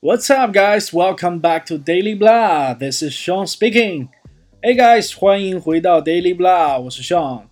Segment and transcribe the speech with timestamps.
[0.00, 0.92] What's up, guys?
[0.92, 2.74] Welcome back to Daily Blah.
[2.74, 4.10] This is Sean speaking.
[4.62, 7.42] Hey, guys，欢迎回到 Daily Blah，我是 Sean。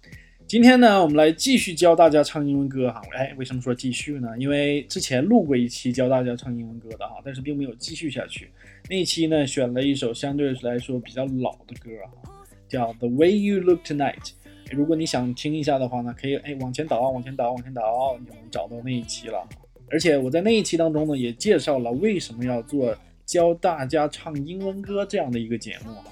[0.46, 3.02] 今天呢，我们来继续教大家唱英文歌哈。
[3.16, 4.28] 哎，为什么说继续呢？
[4.38, 8.52] 因为之前录过一期教大家唱英文歌的哈，但是并没有继续下去。
[8.88, 11.90] 那一期呢，选了一首相对来说比较老的歌
[12.22, 12.30] 哈，
[12.68, 14.22] 叫《The Way You Look Tonight》。
[14.70, 19.44] 如果你想听一下的话呢，可以哎往前倒，往前倒，往前倒，你就能找到那一期了。
[19.90, 26.04] 而且我在那一期当中呢，也介绍了为什么要做教大家唱英文歌这样的一个节目哈。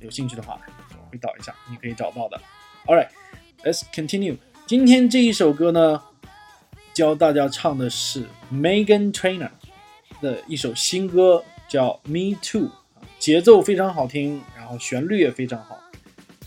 [0.00, 0.60] 有兴趣的话，
[0.96, 2.40] 我会导一下，你可以找到的。
[2.86, 3.08] All right,
[3.64, 4.36] let's continue。
[4.66, 6.00] 今天这一首歌呢，
[6.94, 9.50] 教大家唱的是 Megan Trainor
[10.20, 12.70] 的一首新歌，叫 Me Too。
[13.18, 15.78] 节奏非常好听，然后旋律也非常好，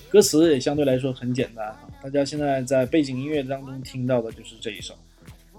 [0.09, 1.79] 歌词也相对来说很简单啊。
[2.03, 4.93] 大家现在在背景音乐当中听到的就是这一首。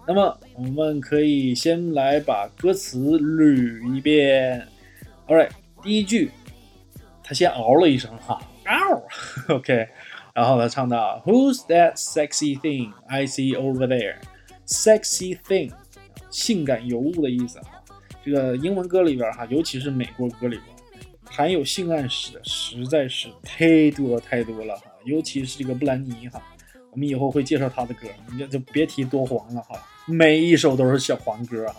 [0.06, 4.66] 那么我们可以先来把歌词捋一遍。
[5.26, 5.50] All right，
[5.82, 6.30] 第一句，
[7.24, 9.02] 他先嗷了一声哈，嗷，
[9.56, 9.88] OK，
[10.32, 15.72] 然后他唱到 Who's that sexy thing I see over there？Sexy thing，
[16.30, 17.82] 性感尤物的意思哈。
[18.24, 24.82] 这个英文歌里边哈，尤其是美国歌里边，含有性暗示的实在是太多太多了哈。
[25.04, 26.40] 尤其是这个布兰妮哈，
[26.92, 29.76] 我们以后会介绍她的歌，你就就别提多黄了哈。
[30.06, 31.76] 每一首都是小黄歌啊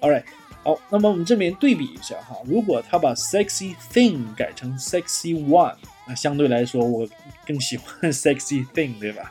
[0.00, 0.24] ，All right，
[0.62, 5.76] 好，那么我们这边对比一下哈，如果他把 sexy thing 改成 sexy one，
[6.08, 7.06] 那相对来说我
[7.46, 9.30] 更喜欢 sexy thing，对吧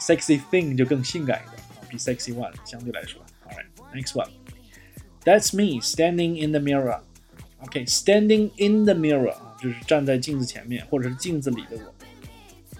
[0.00, 3.20] ？sexy thing 就更性感一点啊，比 sexy one 相对来说。
[3.46, 7.00] All right，next one，That's me standing in the mirror。
[7.58, 11.94] OK，standing in the mirror 啊，就是站在镜子前面或者是镜子里的我。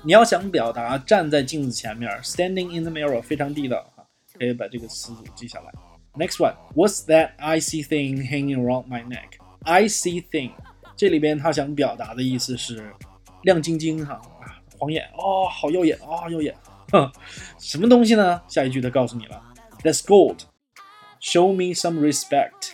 [0.03, 3.93] 你要想表达站在镜子前面，standing in the mirror 非常地道。
[4.39, 5.73] 可以把这个词组记下来。
[6.15, 9.39] Next one, what's that icy thing hanging around my neck?
[9.65, 10.53] Icy thing，
[10.97, 12.95] 这里边他想表达的意思是
[13.43, 16.55] 亮晶晶哈啊，晃眼哦，好耀眼啊，耀眼。
[16.93, 17.11] 哼，
[17.59, 18.41] 什么东西呢？
[18.49, 19.43] 下一句他告诉你了
[19.83, 20.39] ，That's gold.
[21.21, 22.73] Show me some respect.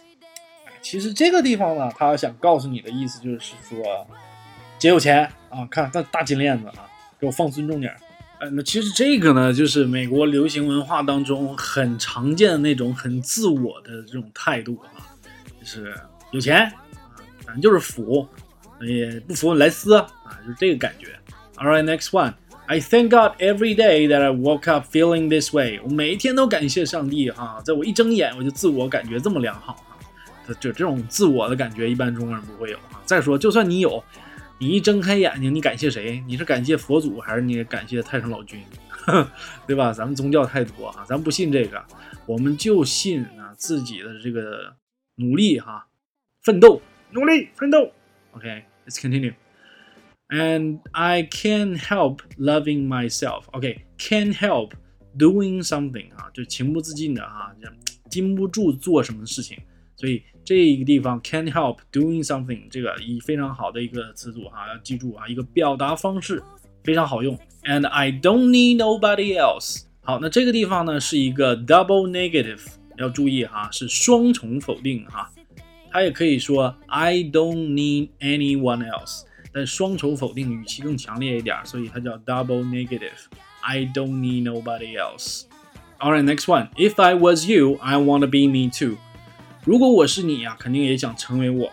[0.83, 4.07] 其实这个地方呢，他想告诉你的意思就是说，
[4.79, 7.93] 姐有钱啊，看那大金链子啊，给我放尊重点。
[8.51, 15.07] 那其实这个呢，就是美国流行文化当中很常见的那种很自我的这种态度啊，
[15.61, 15.95] 就是
[16.33, 16.73] 有钱啊，
[17.47, 18.27] 反正就是富，
[18.81, 20.07] 也不服来撕啊，
[20.45, 21.07] 就是这个感觉。
[21.57, 22.35] All right, next one.
[22.67, 25.81] I thank God every day that I woke up feeling this way.
[25.85, 33.01] 我每一天都感谢上帝哈，在我一睁眼我就自我感觉这么良好哈，就这种自我的感觉，一般中国人不会有啊。
[33.05, 34.03] 再说，就算你有。
[34.63, 36.23] 你一睁开眼睛，你感谢谁？
[36.25, 38.63] 你是感谢佛祖，还是你感谢太上老君？
[39.67, 39.93] 对吧？
[39.93, 41.85] 咱们宗教太多啊，咱不信这个，
[42.27, 44.73] 我们就信啊自己的这个
[45.17, 45.89] 努力哈，
[46.45, 46.81] 奋斗，
[47.11, 47.91] 努力奋斗。
[48.37, 49.35] OK，let's continue.
[50.29, 53.47] And I can't help loving myself.
[53.51, 54.75] OK，can't help
[55.19, 57.53] doing something 啊，就情不自禁的哈，
[58.09, 59.59] 禁不住做什么事情。
[59.97, 66.42] 所以这一个地方 can't help doing something，这个一非常好的一个词组哈，要记住啊，一个表达方式
[66.84, 67.38] 非常好用。
[67.64, 69.84] And I don't need nobody else。
[70.02, 72.62] 好，那这个地方呢是一个 double negative，
[72.98, 75.30] 要注意哈，是双重否定哈。
[75.92, 86.70] 它也可以说 I don't need anyone else，但双重否定语气更强烈一点，所以它叫 double negative。I don't need nobody else。Alright, next one.
[86.76, 88.98] If I was you, I want to be me too.
[89.65, 91.71] 如果我是你呀，肯定也想成为我。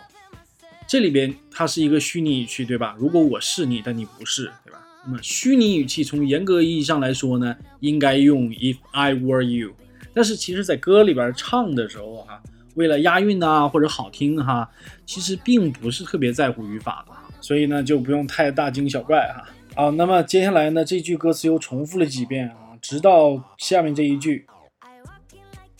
[0.86, 2.94] 这里边它是一个虚拟语气，对吧？
[2.96, 4.78] 如果我是你，但你不是，对吧？
[5.04, 9.72] 那么虚拟语气从严格意义上来说呢，应该用 If I were you。
[10.14, 12.40] 但是其实，在歌里边唱的时候，哈，
[12.74, 14.70] 为了押韵呐或者好听哈，
[15.04, 19.44] 其实并不是特别在乎语法的，所以呢就不用太大惊小怪哈。
[19.74, 24.46] 好，那么接下来呢，这句歌词又重复了几遍啊，直到下面这一句。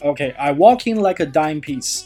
[0.01, 2.05] OK，I walk in like a dime piece。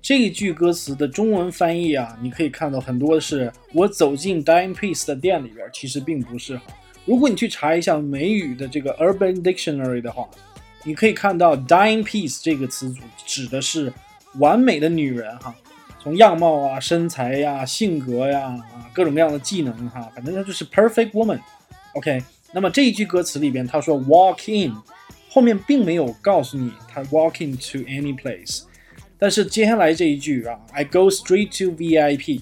[0.00, 6.62] 这一句歌词的中文翻译啊，你可以看到很多是我走进 dime piece 的店里边，其实并不是哈。
[7.04, 10.28] 如果你去查一下美语的这个 Urban Dictionary 的话，
[10.84, 13.92] 你可以看到 dime piece 这个词组指的是
[14.38, 15.52] 完美的女人哈，
[16.00, 21.40] 从样貌啊、身材呀、性格呀啊各种各样的技能哈，反正它就是 perfect woman。
[21.94, 22.22] OK，
[22.52, 24.72] 那么这一句歌词里边他说 walk in。
[25.36, 28.62] 后面并没有告诉你他 walking to any place，
[29.18, 32.40] 但是接下来这一句啊，I go straight to VIP，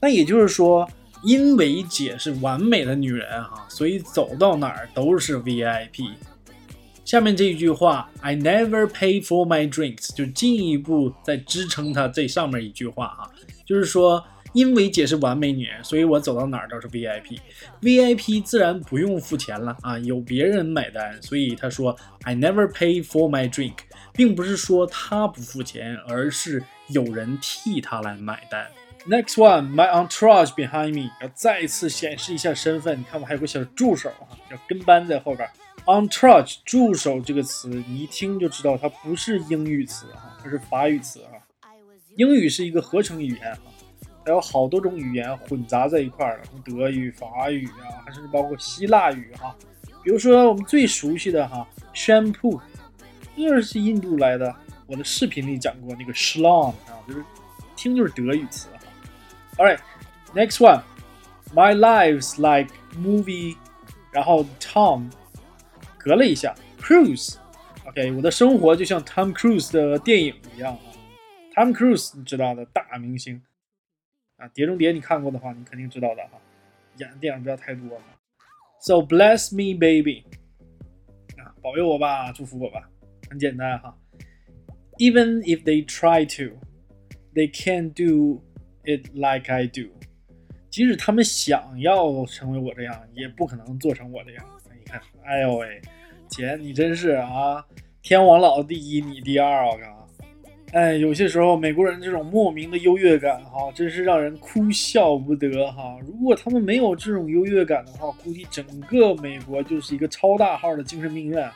[0.00, 0.90] 那也就是说，
[1.22, 6.14] 因为姐是完美的女人哈，所以走到哪儿都是 VIP。
[7.04, 13.30] 下面这一句话，I never pay for my drinks，就进一步在支撑它这上面一句话啊，
[13.64, 14.20] 就是说，
[14.52, 23.74] 因为姐是完美女人，所以我走到哪儿都是 VIP，VIP 自然不用付钱了啊，有别人买单，所以他说 I never pay for my drink，
[24.12, 28.70] 并不是说他不付钱，而是有人替他来买单。
[29.08, 35.48] Next one, my entourage behind me，要再次显示一下身份，你看我还有个小助手啊，叫跟班在后边。
[35.86, 41.34] Entourage 助手这个词，你一听就知道它不是英语词啊，它是法语词啊。
[42.14, 43.58] 英语是一个合成语言啊，
[44.24, 49.54] 还有好多种语言混杂在一块儿，德语、法语啊，还是包括希腊语哈。
[50.02, 52.60] 比如说我们最熟悉的哈，shampoo，
[53.36, 54.54] 这是印度来的。
[54.86, 57.24] 我的视频里讲过那个 s h l o n 啊，就是
[57.76, 58.78] 听就是德语词哈。
[59.56, 59.78] All right,
[60.34, 60.82] next one,
[61.54, 63.56] my life's like movie，
[64.10, 65.10] 然后 Tom。
[65.98, 70.80] 隔了一下，Cruise，OK，我的生活就像 Tom Cruise 的电影一样啊。
[71.54, 73.40] Tom Cruise 你知道的大明星
[74.42, 76.30] 啊，《碟中谍》你看过的话，你肯定知道的哈。
[76.98, 78.04] 演的电影不要太多哈。
[78.80, 80.24] So bless me, baby，
[81.38, 82.90] 啊，保佑我吧，祝福我吧，
[83.30, 83.96] 很简单哈。
[84.98, 86.58] Even if they try to,
[87.32, 88.42] they can't do
[88.82, 89.90] it like I do。
[90.70, 94.44] 即使他们想要成为我这样，也不可能做成我这样。
[94.76, 95.80] 你看哎呦喂，
[96.28, 97.64] 姐你真是啊，
[98.02, 100.01] 天王老子第一，你第二，我靠！
[100.72, 105.98] 哎，有些时候美国人这种莫名的优越感，哈，真是让人哭笑不得哈。
[106.06, 111.46] 如果他们没有这种优越感的话，估计整个美国就是一个超大号的精神病院，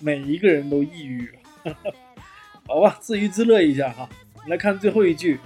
[0.00, 1.30] 每一个人都抑郁。
[2.66, 4.08] 好吧，自娱自乐一下哈。
[4.48, 5.38] 来看最后一句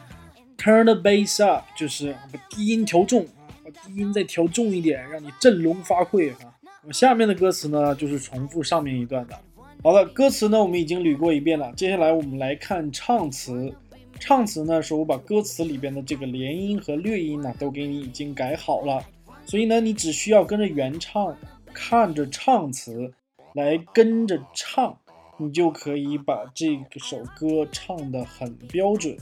[0.57, 6.55] ，Turn the bass up，就是把低音调重啊，把低音再调重一点，让你振聋发聩哈。
[6.93, 9.37] 下面的歌词呢，就是重复上面一段的。
[9.81, 13.73] 好了，歌词呢我们已经捋过一遍了，接下来我们来看唱词。
[14.19, 19.01] 唱词呢是我把歌词里边的这个连音和略音呢都给你已经改好了，
[19.47, 21.35] 所以呢你只需要跟着原唱，
[21.73, 23.15] 看着唱词
[23.55, 24.99] 来跟着唱，
[25.39, 26.67] 你就可以把这
[26.97, 29.17] 首歌唱得很标准。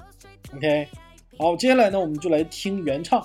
[0.55, 0.89] OK，
[1.39, 3.25] 好，接下来呢我们就来听原唱，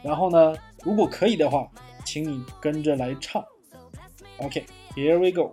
[0.00, 0.54] 然后呢
[0.84, 1.68] 如果可以的话，
[2.04, 3.44] 请你跟着来唱。
[4.36, 5.52] OK，Here we go.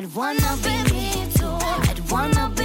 [0.00, 1.46] I'd wanna be me too.
[1.46, 2.59] I'd wanna be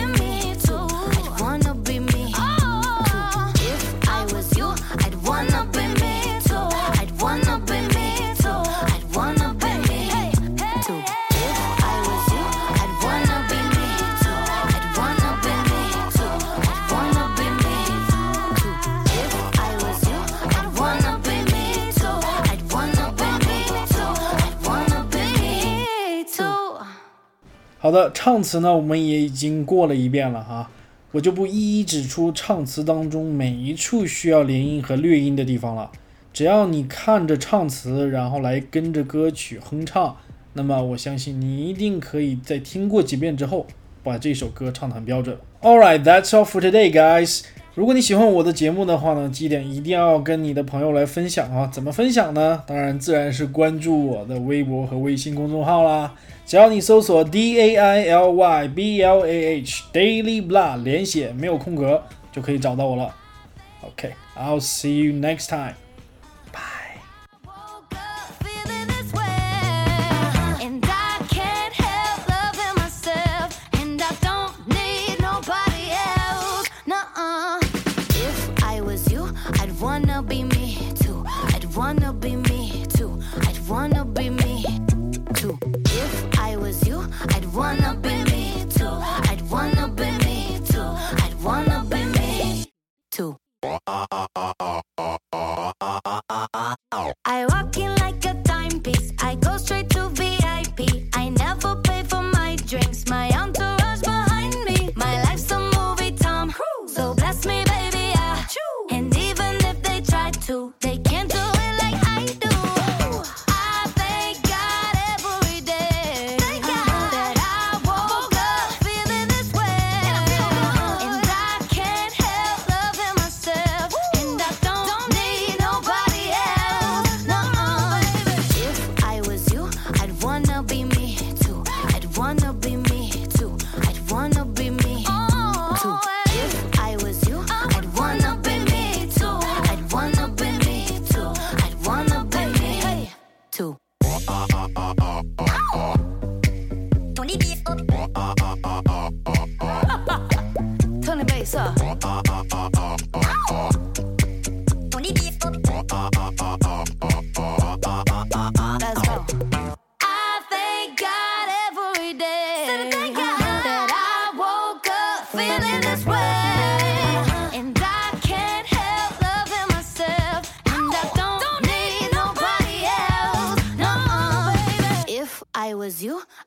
[27.85, 30.71] 好的，唱词呢，我们也已经过了一遍了哈，
[31.11, 35.91] 我就不一一指出唱词当中每一处需要连音和略音的地方了。
[36.33, 40.17] 只要你看着唱词，然后来跟着歌曲哼唱，
[40.53, 43.67] 那么我相信你一定可以在听过几遍之后，
[44.01, 45.37] 把这首歌唱得很标准。
[45.61, 47.43] All right, that's all for today, guys.
[47.75, 51.69] 如果你喜欢我的节目的话呢，记得一定要跟你的朋友来分享啊！
[51.73, 52.63] 怎么分享呢？
[52.65, 56.13] 当然自然是关注我的微博和微信公众号啦。
[56.45, 62.01] 只要你搜索 D A I L Y B L A H Daily Blah 连写没有空格
[62.31, 63.13] 就可以找到我了。
[63.81, 65.73] OK, I'll see you next time.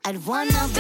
[0.09, 0.78] I'd wanna